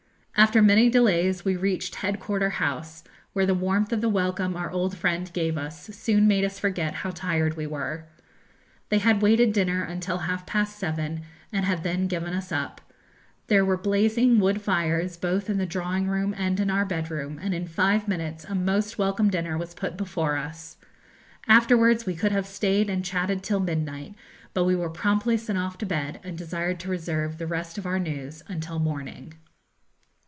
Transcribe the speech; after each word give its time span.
After 0.37 0.63
many 0.63 0.89
delays 0.89 1.45
we 1.45 1.55
reached 1.55 1.95
Head 1.95 2.19
quarter 2.19 2.51
House, 2.51 3.03
where 3.33 3.45
the 3.45 3.53
warmth 3.53 3.93
of 3.93 4.01
the 4.01 4.09
welcome 4.09 4.57
our 4.57 4.71
old 4.71 4.97
friend 4.97 5.31
gave 5.33 5.55
us 5.55 5.77
soon 5.85 6.27
made 6.27 6.43
us 6.43 6.57
forget 6.57 6.95
how 6.95 7.11
tired 7.11 7.55
we 7.55 7.67
were. 7.67 8.07
They 8.89 8.97
had 8.97 9.21
waited 9.21 9.53
dinner 9.53 9.83
until 9.83 10.19
half 10.19 10.47
past 10.47 10.79
seven, 10.79 11.21
and 11.53 11.65
had 11.65 11.83
then 11.83 12.07
given 12.07 12.33
us 12.33 12.51
up. 12.51 12.81
There 13.47 13.63
were 13.63 13.77
blazing 13.77 14.39
wood 14.39 14.63
fires 14.63 15.15
both 15.15 15.47
in 15.47 15.59
the 15.59 15.67
drawing 15.67 16.07
room 16.07 16.33
and 16.35 16.59
in 16.59 16.71
our 16.71 16.85
bedroom, 16.85 17.37
and 17.39 17.53
in 17.53 17.67
five 17.67 18.07
minutes 18.07 18.43
a 18.45 18.55
most 18.55 18.97
welcome 18.97 19.29
dinner 19.29 19.59
was 19.59 19.75
put 19.75 19.95
before 19.95 20.37
us. 20.37 20.77
Afterwards 21.47 22.07
we 22.07 22.15
could 22.15 22.31
have 22.31 22.47
stayed 22.47 22.89
and 22.89 23.05
chatted 23.05 23.43
till 23.43 23.59
midnight, 23.59 24.15
but 24.55 24.63
we 24.65 24.75
were 24.75 24.89
promptly 24.89 25.37
sent 25.37 25.59
off 25.59 25.77
to 25.79 25.85
bed, 25.85 26.19
and 26.23 26.35
desired 26.35 26.79
to 26.79 26.89
reserve 26.89 27.37
the 27.37 27.45
rest 27.45 27.77
of 27.77 27.85
our 27.85 27.99
news 27.99 28.41
until 28.47 28.79
morning. 28.79 29.35